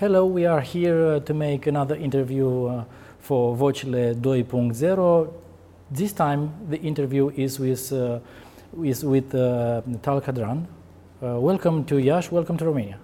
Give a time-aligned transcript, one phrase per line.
[0.00, 2.84] Hello, we are here uh, to make another interview uh,
[3.18, 5.30] for Vocile 2.0.
[5.90, 8.18] This time the interview is with, uh,
[8.82, 10.66] is with uh, Tal Catran.
[11.22, 12.98] Uh, welcome to Iași, welcome to Romania.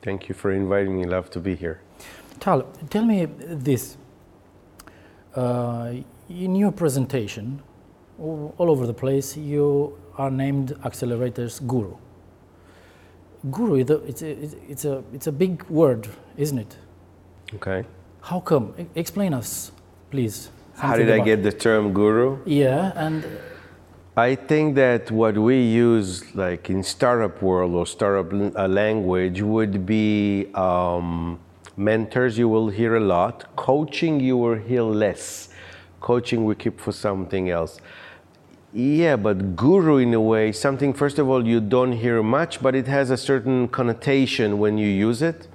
[0.00, 1.04] Thank you for inviting me.
[1.04, 1.82] Love to be here.
[2.40, 3.98] Tal, tell me this.
[5.36, 5.92] Uh,
[6.30, 7.60] in your presentation,
[8.18, 11.94] all over the place, you are named accelerators guru.
[13.50, 13.90] Guru, it's
[14.22, 14.28] a,
[14.70, 16.76] it's a, it's a big word, isn't it?
[17.54, 17.84] Okay.
[18.22, 18.74] How come?
[18.78, 19.70] E- Explain us,
[20.10, 20.50] please.
[20.76, 22.38] How did I get the term guru?
[22.46, 23.24] Yeah, and
[24.16, 29.84] I think that what we use, like in startup world or startup uh, language, would
[29.86, 31.38] be um,
[31.76, 32.38] mentors.
[32.38, 33.54] You will hear a lot.
[33.56, 35.50] Coaching, you will hear less.
[36.00, 37.78] Coaching, we keep for something else.
[38.76, 42.74] Yeah, but guru in a way, something first of all you don't hear much, but
[42.74, 45.46] it has a certain connotation when you use it.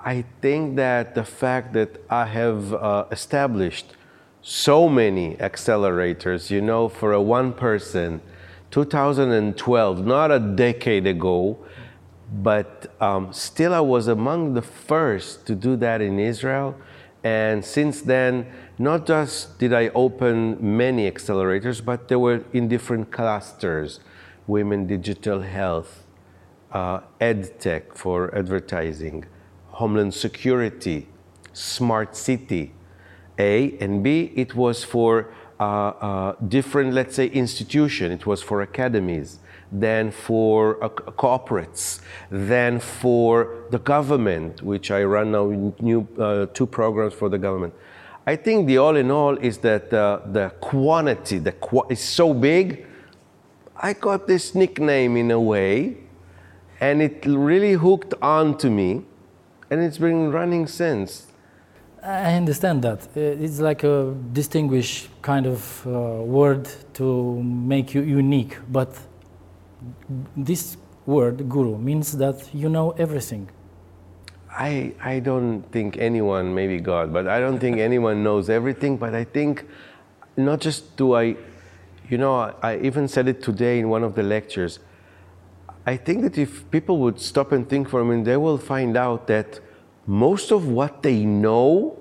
[0.00, 3.92] I think that the fact that I have uh, established
[4.40, 8.22] so many accelerators, you know, for a one person,
[8.70, 11.58] 2012, not a decade ago,
[12.32, 16.74] but um, still I was among the first to do that in Israel.
[17.24, 18.46] And since then,
[18.78, 24.00] not just did I open many accelerators, but they were in different clusters
[24.46, 26.04] women digital health,
[26.70, 29.24] uh, ed tech for advertising,
[29.68, 31.08] homeland security,
[31.52, 32.72] smart city.
[33.38, 38.12] A and B, it was for uh, uh, different, let's say, institution.
[38.12, 39.38] It was for academies,
[39.80, 45.46] then for uh, corporates, than for the government, which I run now
[45.80, 47.74] new uh, two programs for the government.
[48.26, 52.32] I think the all in all is that uh, the quantity, the qu- is so
[52.32, 52.86] big.
[53.76, 55.96] I got this nickname in a way,
[56.80, 59.02] and it really hooked on to me,
[59.70, 61.26] and it's been running since.
[62.02, 63.00] I understand that.
[63.16, 65.90] Uh, It's like a distinguished kind of uh,
[66.22, 68.90] word to make you unique, but
[70.36, 73.50] this word, guru, means that you know everything.
[74.50, 78.96] I, I don't think anyone, maybe God, but I don't think anyone knows everything.
[78.96, 79.66] But I think
[80.36, 81.36] not just do I,
[82.08, 84.78] you know, I, I even said it today in one of the lectures.
[85.86, 88.96] I think that if people would stop and think for a minute, they will find
[88.96, 89.60] out that
[90.06, 91.98] most of what they know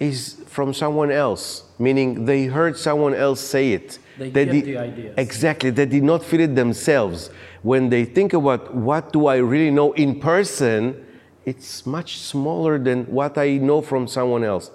[0.00, 3.98] is from someone else, meaning they heard someone else say it.
[4.18, 5.14] They They get did- the ideas.
[5.16, 7.30] Exactly, they did not feel it themselves.
[7.62, 11.04] When they think about what do I really know in person,
[11.44, 14.70] it's much smaller than what I know from someone else.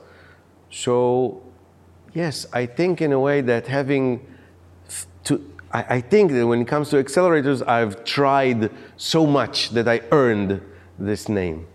[0.72, 1.42] So,
[2.14, 4.20] yes, I think in a way that having
[5.26, 5.34] to,
[5.72, 10.02] I, I think that when it comes to accelerators, I've tried so much that I
[10.12, 10.62] earned
[11.00, 11.66] this name.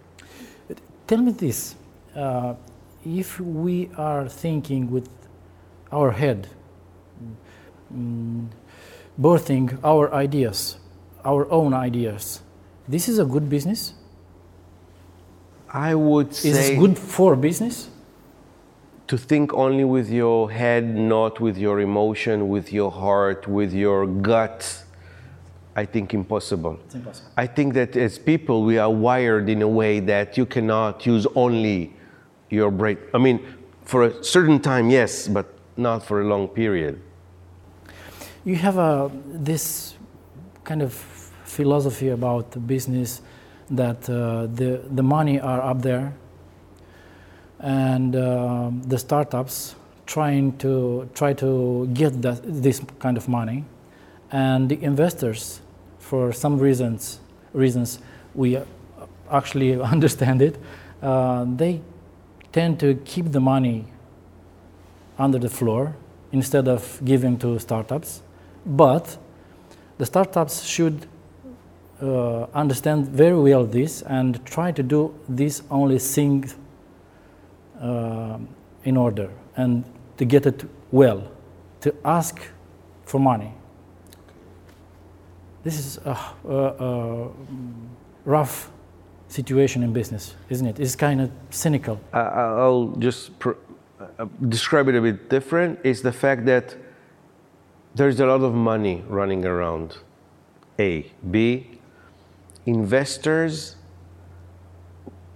[1.07, 1.75] Tell me this
[2.15, 2.55] uh,
[3.05, 5.09] if we are thinking with
[5.93, 6.49] our head,
[7.93, 8.47] mm,
[9.19, 10.77] birthing our ideas,
[11.25, 12.43] our own ideas,
[12.89, 13.95] this is a good business?
[15.73, 17.89] I would Is say it good for business?
[19.11, 24.07] to think only with your head, not with your emotion, with your heart, with your
[24.07, 24.85] gut.
[25.75, 26.79] I think impossible.
[26.85, 27.29] It's impossible.
[27.37, 31.27] I think that as people, we are wired in a way that you cannot use
[31.35, 31.93] only
[32.51, 32.99] your brain.
[33.15, 33.41] I mean,
[33.85, 35.47] for a certain time, yes, but
[35.77, 37.01] not for a long period.
[38.45, 39.95] You have a, this
[40.65, 40.93] kind of
[41.45, 43.23] philosophy about business
[43.71, 46.13] that uh, the, the money are up there
[47.61, 49.75] and um the startups
[50.07, 53.65] trying to try to get that, this kind of money
[54.33, 55.61] and the investors
[55.99, 57.21] for some reasons
[57.53, 57.99] reasons
[58.35, 58.65] we uh,
[59.31, 60.57] actually understand it
[61.03, 61.81] uh, they
[62.53, 63.87] tend to keep the money
[65.19, 65.97] under the floor
[66.33, 68.23] instead of giving to startups
[68.65, 69.19] but
[69.99, 71.07] the startups should
[72.03, 76.51] uh, understand very well this and try to do this only thing
[77.81, 78.39] uh,
[78.85, 79.85] in order and
[80.17, 81.23] to get it well,
[81.81, 82.41] to ask
[83.05, 83.53] for money.
[85.63, 86.19] This is a,
[86.49, 87.29] a, a
[88.25, 88.71] rough
[89.31, 90.81] situation in business, isn't it?
[90.81, 92.01] It's kind of cynical.
[92.13, 95.79] I'll just uh, describe it a bit different.
[95.85, 96.77] It's the fact that
[97.95, 99.99] there's a lot of money running around.
[100.79, 101.11] A.
[101.31, 101.79] B.
[102.67, 103.77] Investors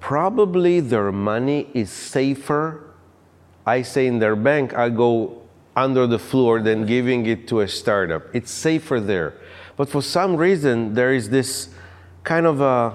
[0.01, 2.95] probably their money is safer.
[3.67, 5.43] I say in their bank, I go
[5.75, 8.23] under the floor than giving it to a startup.
[8.35, 9.35] It's safer there.
[9.77, 11.71] But for some reason, there is this
[12.23, 12.95] kind of a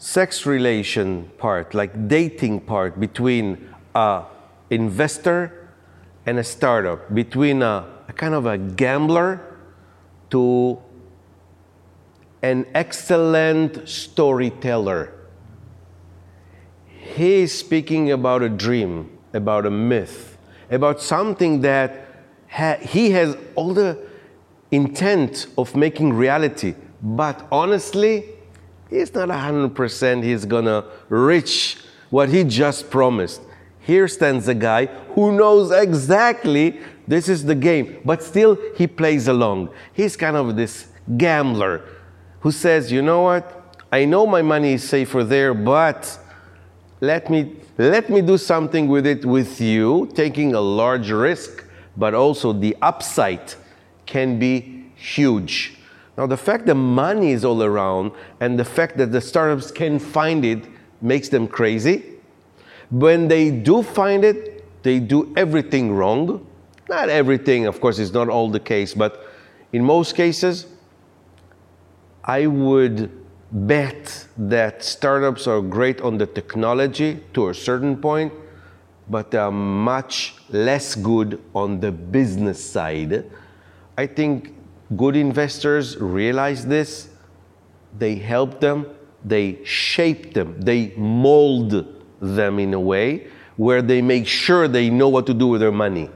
[0.00, 4.24] sex relation part, like dating part between a
[4.70, 5.68] investor
[6.24, 9.58] and a startup, between a, a kind of a gambler
[10.30, 10.80] to
[12.40, 15.12] an excellent storyteller.
[16.86, 20.38] He is speaking about a dream, about a myth,
[20.70, 22.06] about something that
[22.48, 23.98] ha- he has all the
[24.70, 28.24] intent of making reality, but honestly,
[28.90, 31.78] he's not 100% he's gonna reach
[32.10, 33.40] what he just promised.
[33.80, 39.26] Here stands a guy who knows exactly this is the game, but still he plays
[39.26, 39.70] along.
[39.92, 41.82] He's kind of this gambler
[42.40, 43.76] who says, you know what?
[43.90, 46.18] I know my money is safer there, but
[47.00, 51.64] let me, let me do something with it with you, taking a large risk,
[51.96, 53.54] but also the upside
[54.06, 55.79] can be huge.
[56.16, 59.98] Now, the fact that money is all around and the fact that the startups can
[59.98, 60.66] find it
[61.00, 62.04] makes them crazy.
[62.90, 66.46] When they do find it, they do everything wrong.
[66.88, 69.26] Not everything, of course, is not all the case, but
[69.72, 70.66] in most cases,
[72.24, 73.10] I would
[73.52, 78.32] bet that startups are great on the technology to a certain point,
[79.08, 83.24] but they are much less good on the business side.
[83.96, 84.54] I think
[84.96, 87.08] good investors realize this,
[87.98, 88.86] they help them,
[89.24, 91.86] they shape them, they mold
[92.20, 93.26] them in a way
[93.56, 96.08] where they make sure they know what to do with their money.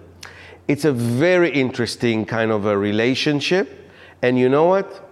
[0.67, 3.91] It's a very interesting kind of a relationship.
[4.23, 5.11] And you know what?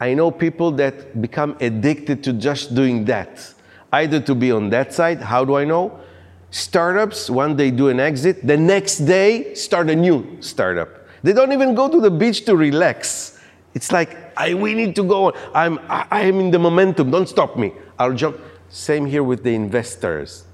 [0.00, 3.54] I know people that become addicted to just doing that.
[3.92, 6.00] Either to be on that side, how do I know?
[6.50, 11.01] Startups, one day do an exit, the next day start a new startup.
[11.22, 13.38] They don't even go to the beach to relax.
[13.74, 15.32] It's like, I, we need to go on.
[15.54, 17.10] I'm, I am in the momentum.
[17.10, 17.72] Don't stop me.
[17.98, 18.38] I'll jump.
[18.68, 20.44] Same here with the investors.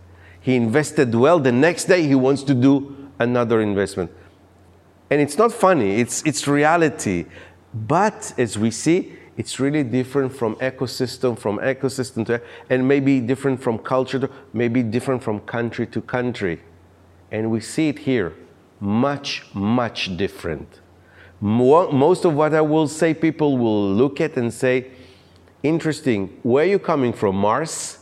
[0.41, 1.39] He invested well.
[1.39, 4.11] The next day, he wants to do another investment.
[5.11, 7.25] And it's not funny, it's, it's reality.
[7.73, 13.63] But as we see, it's really different from ecosystem from ecosystem to and maybe different
[13.63, 16.61] from culture to maybe different from country to country
[17.31, 18.35] and we see it here
[18.81, 20.81] much much different.
[21.41, 24.91] Most of what i will say people will look at and say
[25.63, 27.99] interesting where are you coming from mars?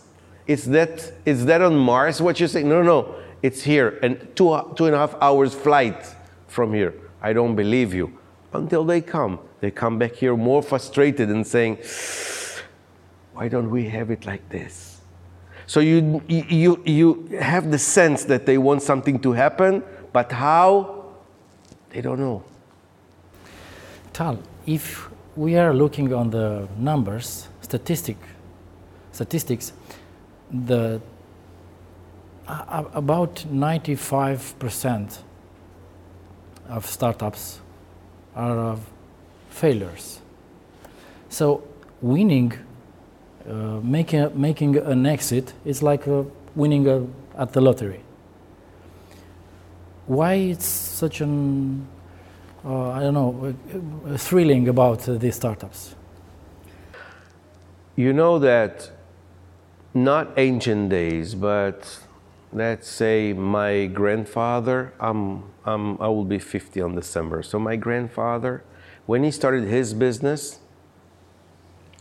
[0.46, 3.14] Is that is that on mars what you say no no no.
[3.42, 6.14] it's here and two two and a half hours flight
[6.46, 6.94] from here.
[7.20, 8.18] I don't believe you.
[8.52, 9.38] Until they come.
[9.60, 11.78] They come back here more frustrated and saying,
[13.34, 15.00] why don't we have it like this?
[15.66, 19.82] So you, you, you have the sense that they want something to happen,
[20.16, 21.04] but how?
[21.90, 22.42] They don't know.
[24.14, 28.16] Tal, if we are looking on the numbers, statistic,
[29.12, 29.74] statistics,
[30.50, 31.02] the
[32.48, 35.18] uh, about 95%
[36.70, 37.60] of startups
[38.34, 38.80] are of
[39.50, 40.20] failures.
[41.28, 41.62] So
[42.00, 42.54] winning,
[43.46, 43.52] uh,
[43.82, 46.22] making, making an exit is like uh,
[46.54, 47.06] winning a,
[47.38, 48.05] at the lottery.
[50.06, 51.86] Why it's such an,
[52.64, 53.54] uh, I don't know,
[54.16, 55.96] thrilling about these startups?
[57.96, 58.90] You know that
[59.94, 61.98] not ancient days, but
[62.52, 67.42] let's say my grandfather, I'm, I'm, I will be 50 on December.
[67.42, 68.62] So my grandfather,
[69.06, 70.60] when he started his business,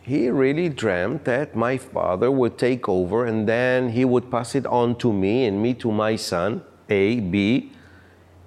[0.02, 4.68] he really dreamt that my father would take over and then he would pass it
[4.68, 7.72] on to me and me to my son, A, B.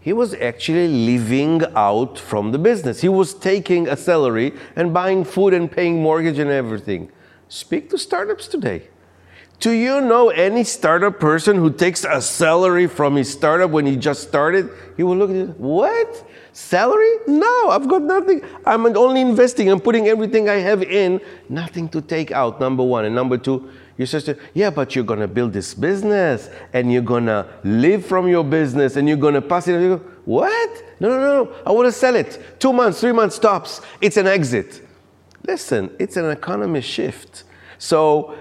[0.09, 3.03] He was actually living out from the business.
[3.03, 7.13] He was taking a salary and buying food and paying mortgage and everything.
[7.51, 8.89] Speak to startups today.
[9.61, 13.97] Do you know any startup person who takes a salary from his startup when he
[13.97, 14.71] just started?
[14.97, 16.25] He will look at you, what?
[16.53, 17.13] Salary?
[17.27, 18.43] No, I've got nothing.
[18.65, 19.69] I'm only investing.
[19.69, 23.05] I'm putting everything I have in, nothing to take out, number one.
[23.05, 27.03] And number two, your sister, yeah, but you're going to build this business and you're
[27.03, 29.81] going to live from your business and you're going to pass it.
[29.81, 30.85] You go, what?
[31.01, 32.61] No, no, no, I want to sell it.
[32.61, 33.81] Two months, three months stops.
[34.01, 34.83] It's an exit.
[35.47, 37.43] Listen, it's an economy shift.
[37.79, 38.37] So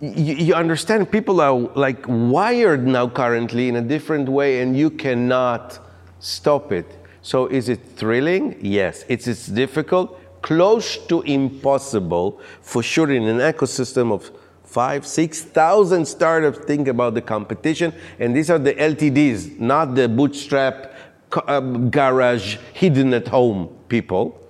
[0.00, 4.90] you, you, understand people are like wired now currently in a different way and you
[4.90, 5.78] cannot
[6.18, 6.86] stop it.
[7.22, 8.58] So is it thrilling?
[8.60, 9.04] Yes.
[9.08, 14.30] It's, it's difficult, close to impossible for sure in an ecosystem of
[14.64, 17.94] five, 6,000 startups think about the competition.
[18.18, 20.94] And these are the LTDs, not the bootstrap
[21.32, 24.45] uh, garage hidden at home people.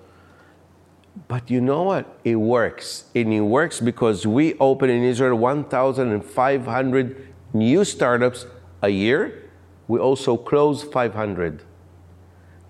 [1.28, 2.18] But you know what?
[2.24, 3.04] It works.
[3.14, 8.46] And it works because we open in Israel 1,500 new startups
[8.82, 9.50] a year.
[9.88, 11.62] We also close 500.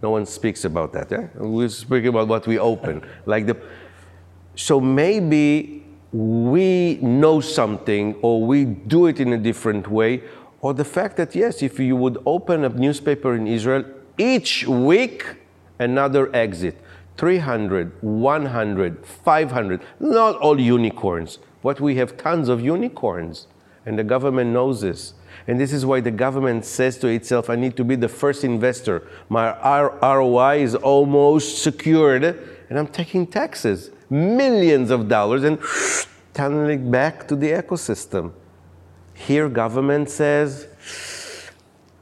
[0.03, 1.11] No one speaks about that.
[1.13, 1.27] Eh?
[1.39, 3.03] We speak about what we open.
[3.27, 3.57] like the,
[4.55, 10.23] so maybe we know something or we do it in a different way,
[10.61, 13.85] or the fact that, yes, if you would open a newspaper in Israel,
[14.17, 15.37] each week
[15.79, 16.81] another exit
[17.17, 23.47] 300, 100, 500, not all unicorns, but we have tons of unicorns,
[23.85, 25.15] and the government knows this.
[25.47, 28.45] And this is why the government says to itself, I need to be the first
[28.45, 29.07] investor.
[29.29, 29.53] My
[30.03, 32.25] ROI is almost secured,
[32.69, 35.59] and I'm taking taxes, millions of dollars, and
[36.35, 38.33] tunneling back to the ecosystem.
[39.15, 40.67] Here, government says,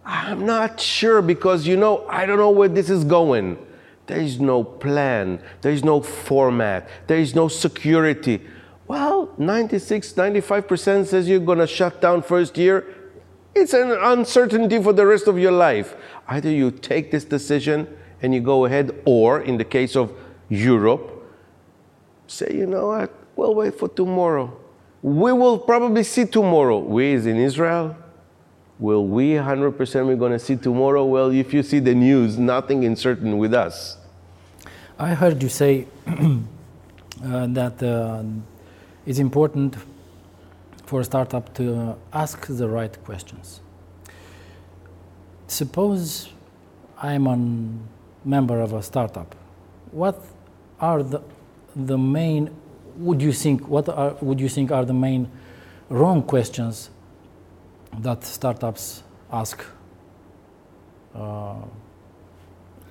[0.04, 3.58] I'm not sure because, you know, I don't know where this is going.
[4.06, 8.42] There is no plan, there is no format, there is no security.
[8.86, 12.86] Well, 96, 95% says you're going to shut down first year.
[13.54, 15.94] It's an uncertainty for the rest of your life.
[16.28, 17.88] Either you take this decision
[18.20, 20.12] and you go ahead, or in the case of
[20.48, 21.24] Europe,
[22.26, 24.54] say, you know what, we'll wait for tomorrow.
[25.02, 26.78] We will probably see tomorrow.
[26.78, 27.96] We is in Israel.
[28.78, 31.04] Will we 100% we're going to see tomorrow?
[31.04, 33.98] Well, if you see the news, nothing is certain with us.
[34.98, 38.22] I heard you say uh, that uh,
[39.06, 39.76] it's important
[40.86, 43.60] for a startup to ask the right questions.
[45.46, 46.30] Suppose
[46.98, 49.34] I'm a member of a startup.
[49.92, 50.20] What
[50.80, 51.22] are the,
[51.76, 52.50] the main,
[52.96, 55.30] would you think, what are, would you think are the main
[55.88, 56.90] wrong questions
[58.00, 59.64] that startups ask
[61.14, 61.54] uh,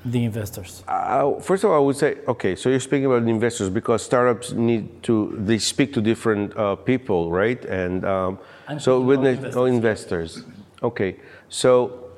[0.06, 0.84] the investors?
[0.88, 4.52] Uh, first of all, I would say, okay, so you're speaking about investors because startups
[4.52, 7.64] need to, they speak to different uh, people, right?
[7.66, 8.40] And um,
[8.80, 9.56] so with the investors.
[9.56, 10.44] Oh, investors.
[10.82, 11.16] Okay,
[11.50, 12.10] so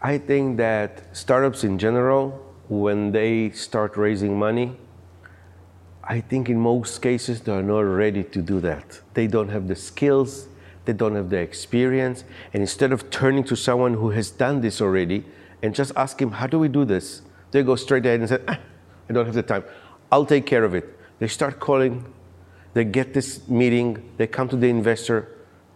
[0.00, 4.76] I think that startups in general, when they start raising money,
[6.04, 9.00] I think in most cases they are not ready to do that.
[9.14, 10.46] They don't have the skills,
[10.86, 14.80] they don't have the experience, and instead of turning to someone who has done this
[14.80, 15.24] already,
[15.62, 17.22] and just ask him, how do we do this?
[17.50, 18.58] They go straight ahead and say, ah,
[19.08, 19.64] I don't have the time.
[20.10, 20.98] I'll take care of it.
[21.18, 22.04] They start calling,
[22.74, 25.28] they get this meeting, they come to the investor,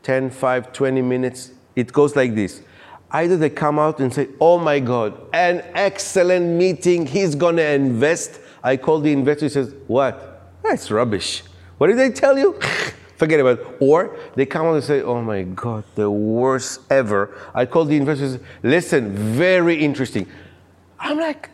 [0.03, 1.53] 10, 5, 20 minutes.
[1.77, 2.63] It goes like this.
[3.11, 8.41] Either they come out and say, Oh my God, an excellent meeting, he's gonna invest.
[8.63, 10.61] I call the investor, he says, What?
[10.63, 11.43] That's rubbish.
[11.79, 12.59] What did they tell you?
[13.21, 13.77] forget about it.
[13.81, 17.37] Or they come out and say, oh my God, the worst ever.
[17.55, 20.27] I call the investors, listen, very interesting.
[20.99, 21.51] I'm like,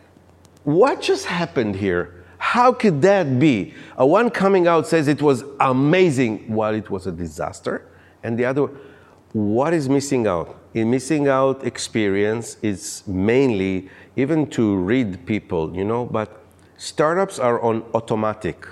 [0.63, 2.23] what just happened here?
[2.37, 3.73] How could that be?
[3.97, 7.85] A one coming out says it was amazing while it was a disaster.
[8.23, 8.69] And the other,
[9.33, 10.55] what is missing out?
[10.73, 16.29] In missing out experience is mainly even to read people, you know, but
[16.77, 18.67] startups are on automatic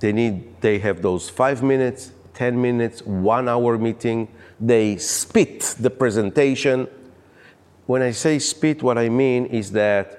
[0.00, 4.28] they need, they have those five minutes, 10 minutes, one hour meeting.
[4.58, 6.88] They spit the presentation.
[7.86, 10.16] When I say spit, what I mean is that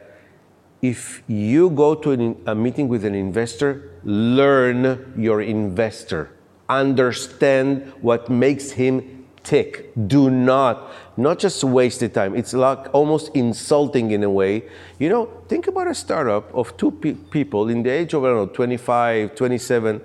[0.82, 6.32] if you go to a meeting with an investor, learn your investor.
[6.70, 9.92] Understand what makes him tick.
[10.08, 12.36] Do not, not just waste the time.
[12.36, 14.64] It's like almost insulting in a way.
[15.00, 18.28] You know, think about a startup of two pe- people in the age of, I
[18.28, 20.02] don't know, 25, 27.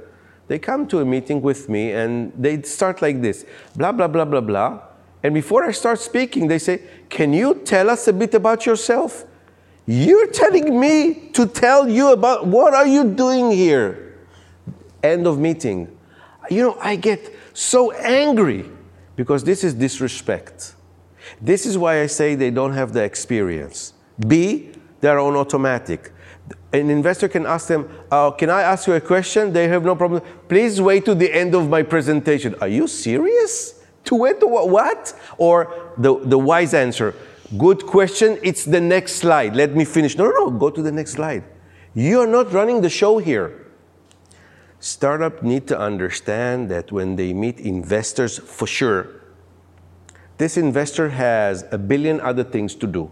[0.48, 4.24] They come to a meeting with me and they start like this blah, blah, blah,
[4.24, 4.80] blah, blah.
[5.22, 9.24] And before I start speaking, they say, Can you tell us a bit about yourself?
[9.86, 14.18] You're telling me to tell you about what are you doing here?
[15.02, 15.96] End of meeting.
[16.50, 18.70] You know, I get so angry
[19.16, 20.75] because this is disrespect.
[21.40, 23.94] This is why I say they don't have the experience.
[24.26, 26.12] B, they're on automatic.
[26.73, 29.52] An investor can ask them, uh, Can I ask you a question?
[29.52, 30.23] They have no problem.
[30.49, 32.54] Please wait to the end of my presentation.
[32.61, 33.82] Are you serious?
[34.04, 35.12] To wait to what?
[35.38, 37.14] Or the, the wise answer,
[37.56, 38.38] Good question.
[38.42, 39.54] It's the next slide.
[39.54, 40.16] Let me finish.
[40.18, 40.50] No, no, no.
[40.50, 41.44] Go to the next slide.
[41.94, 43.65] You're not running the show here.
[44.78, 49.09] Startup need to understand that when they meet investors, for sure,
[50.38, 53.11] this investor has a billion other things to do.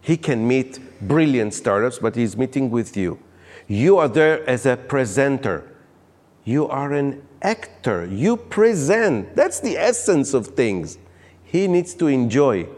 [0.00, 3.18] He can meet brilliant startups, but he's meeting with you.
[3.66, 5.74] You are there as a presenter.
[6.44, 8.06] You are an actor.
[8.06, 9.36] You present.
[9.36, 10.96] That's the essence of things.
[11.44, 12.68] He needs to enjoy.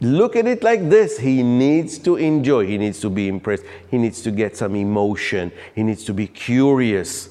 [0.00, 1.18] Look at it like this.
[1.18, 2.66] He needs to enjoy.
[2.66, 3.64] He needs to be impressed.
[3.90, 5.52] He needs to get some emotion.
[5.74, 7.30] He needs to be curious.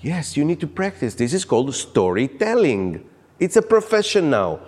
[0.00, 1.14] Yes you need to practice.
[1.14, 3.08] This is called storytelling.
[3.38, 4.60] It's a profession now.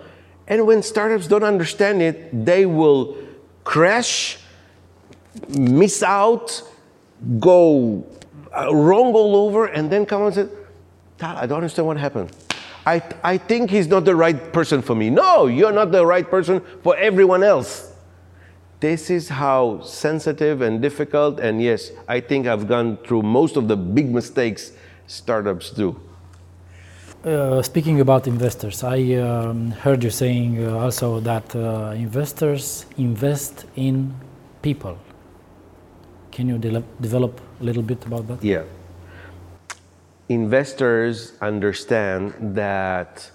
[0.47, 3.17] And when startups don't understand it they will
[3.63, 4.39] crash
[5.49, 6.63] miss out
[7.39, 8.05] go
[8.57, 10.47] uh, wrong all over and then come and say
[11.21, 12.31] i don't understand what happened
[12.87, 15.09] I, I think he's not the right person for me.
[15.09, 17.91] No, you're not the right person for everyone else.
[18.79, 23.67] This is how sensitive and difficult, and yes, I think I've gone through most of
[23.67, 24.71] the big mistakes
[25.05, 25.99] startups do.
[27.25, 33.65] Uh, speaking about investors, I um, heard you saying uh, also that uh, investors invest
[33.75, 34.15] in
[34.61, 34.97] people.
[36.31, 38.41] Can you de- develop a little bit about that?
[38.41, 38.63] Yeah
[40.29, 43.31] investors understand that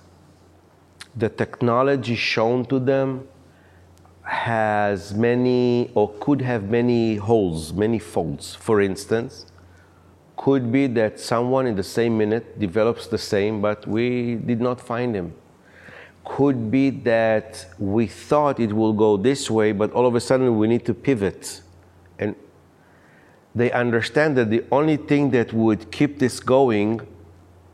[1.17, 3.27] the technology shown to them
[4.23, 8.55] has many or could have many holes, many faults.
[8.55, 9.47] For instance,
[10.37, 14.81] could be that someone in the same minute develops the same, but we did not
[14.81, 15.35] find him.
[16.25, 20.57] Could be that we thought it will go this way, but all of a sudden
[20.57, 21.63] we need to pivot
[23.55, 27.01] they understand that the only thing that would keep this going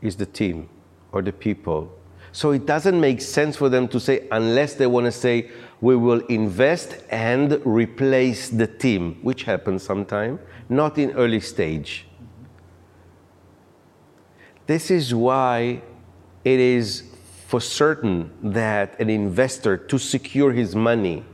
[0.01, 0.69] is the team
[1.11, 1.91] or the people.
[2.31, 5.49] So it doesn't make sense for them to say, unless they want to say,
[5.81, 12.05] we will invest and replace the team, which happens sometime, not in early stage.
[14.67, 15.81] This is why
[16.43, 17.03] it is
[17.47, 21.25] for certain that an investor, to secure his money,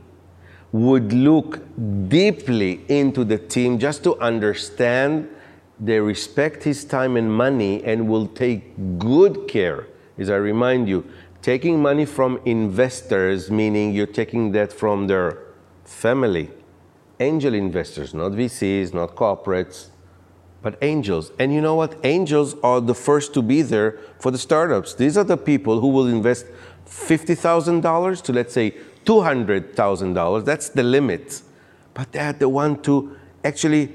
[0.84, 1.60] would look
[2.08, 5.28] deeply into the team just to understand
[5.80, 9.86] they respect his time and money and will take good care.
[10.18, 11.04] As I remind you,
[11.42, 15.38] taking money from investors, meaning you're taking that from their
[15.84, 16.50] family,
[17.20, 19.88] angel investors, not VCs, not corporates,
[20.62, 21.32] but angels.
[21.38, 21.96] And you know what?
[22.04, 24.94] Angels are the first to be there for the startups.
[24.94, 26.46] These are the people who will invest
[26.86, 28.74] $50,000 to, let's say,
[29.06, 30.44] $200,000.
[30.44, 31.40] That's the limit.
[31.94, 33.92] But they're the one to actually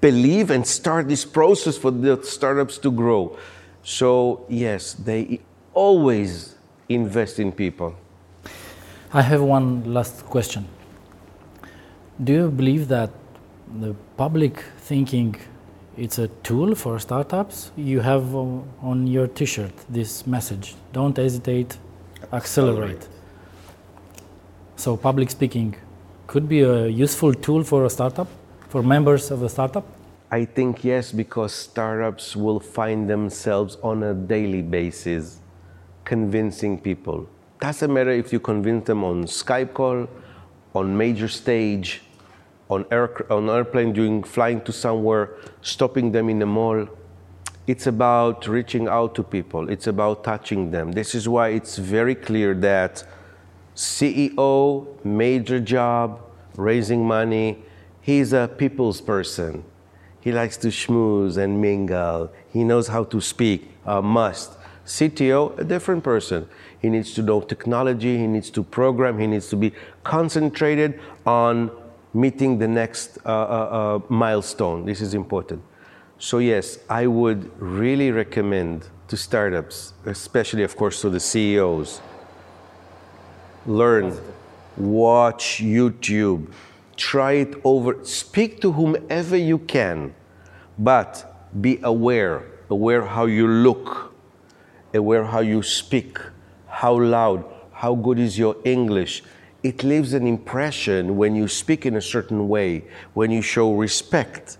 [0.00, 3.38] believe and start this process for the startups to grow.
[3.82, 5.40] So, yes, they
[5.72, 6.56] always
[6.88, 7.94] invest in people.
[9.12, 10.66] I have one last question.
[12.22, 13.10] Do you believe that
[13.80, 15.36] the public thinking
[15.96, 17.70] it's a tool for startups?
[17.76, 21.78] You have uh, on your t-shirt this message, don't hesitate,
[22.32, 23.08] accelerate.
[24.76, 25.76] So public speaking
[26.26, 28.28] could be a useful tool for a startup,
[28.68, 29.84] for members of a startup?
[30.30, 35.38] I think yes, because startups will find themselves on a daily basis
[36.04, 37.28] convincing people.
[37.60, 40.08] Doesn't matter if you convince them on Skype call,
[40.74, 42.02] on major stage,
[42.68, 46.88] on, air, on airplane during flying to somewhere, stopping them in the mall.
[47.66, 49.70] It's about reaching out to people.
[49.70, 50.92] It's about touching them.
[50.92, 53.04] This is why it's very clear that
[53.74, 56.20] CEO, major job,
[56.56, 57.62] raising money.
[58.00, 59.64] He's a people's person.
[60.20, 62.30] He likes to schmooze and mingle.
[62.52, 64.52] He knows how to speak, must.
[64.86, 66.48] CTO, a different person.
[66.80, 71.70] He needs to know technology, he needs to program, he needs to be concentrated on
[72.12, 74.84] meeting the next uh, uh, uh, milestone.
[74.84, 75.62] This is important.
[76.18, 82.00] So, yes, I would really recommend to startups, especially, of course, to the CEOs,
[83.66, 84.18] learn,
[84.76, 86.50] watch YouTube,
[86.96, 90.14] try it over, speak to whomever you can,
[90.78, 94.12] but be aware, aware how you look,
[94.92, 96.18] aware how you speak,
[96.68, 99.22] how loud, how good is your English.
[99.62, 104.58] It leaves an impression when you speak in a certain way, when you show respect.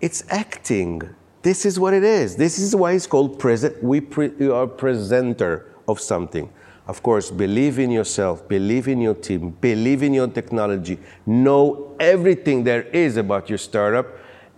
[0.00, 1.02] It's acting.
[1.42, 2.36] This is what it is.
[2.36, 3.82] This is why it's called present.
[3.82, 6.52] We, pre- we are presenter of something.
[6.88, 12.64] Of course, believe in yourself, believe in your team, believe in your technology, know everything
[12.64, 14.06] there is about your startup.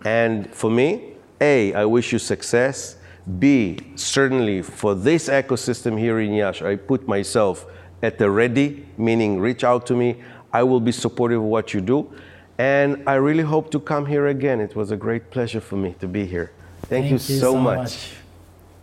[0.05, 2.95] And for me, A, I wish you success.
[3.37, 7.65] B, certainly for this ecosystem here in Iași, I put myself
[8.01, 10.23] at the ready, meaning reach out to me.
[10.53, 12.09] I will be supportive of what you do.
[12.57, 14.61] And I really hope to come here again.
[14.61, 16.51] It was a great pleasure for me to be here.
[16.83, 17.77] Thank, Thank you, so, so much.
[17.77, 18.13] much.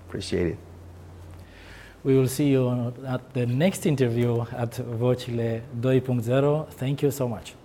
[0.07, 0.59] Appreciate it.
[2.05, 6.69] We will see you at the next interview at Vocile 2.0.
[6.71, 7.58] Thank you so much.